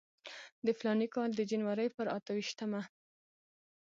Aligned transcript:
د 0.65 0.67
فلاني 0.79 1.07
کال 1.15 1.29
د 1.35 1.41
جنورۍ 1.51 1.87
پر 1.95 2.05
اته 2.17 2.31
ویشتمه. 2.35 2.81